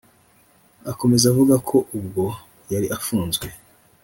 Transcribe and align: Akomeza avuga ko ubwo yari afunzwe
Akomeza 0.91 1.25
avuga 1.31 1.55
ko 1.69 1.77
ubwo 1.97 2.25
yari 2.73 2.87
afunzwe 2.97 3.47